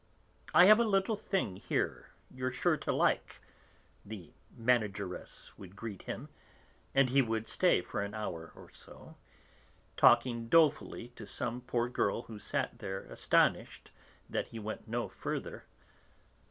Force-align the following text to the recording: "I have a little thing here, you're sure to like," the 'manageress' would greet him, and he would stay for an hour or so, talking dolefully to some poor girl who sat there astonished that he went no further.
"I 0.51 0.65
have 0.65 0.79
a 0.79 0.83
little 0.83 1.15
thing 1.15 1.57
here, 1.57 2.09
you're 2.31 2.49
sure 2.49 2.75
to 2.75 2.91
like," 2.91 3.39
the 4.03 4.33
'manageress' 4.49 5.55
would 5.59 5.75
greet 5.75 6.01
him, 6.01 6.27
and 6.95 7.11
he 7.11 7.21
would 7.21 7.47
stay 7.47 7.83
for 7.83 8.01
an 8.01 8.15
hour 8.15 8.51
or 8.55 8.71
so, 8.73 9.15
talking 9.95 10.49
dolefully 10.49 11.09
to 11.09 11.27
some 11.27 11.61
poor 11.61 11.87
girl 11.87 12.23
who 12.23 12.39
sat 12.39 12.79
there 12.79 13.01
astonished 13.11 13.91
that 14.27 14.47
he 14.47 14.57
went 14.57 14.87
no 14.87 15.07
further. 15.07 15.65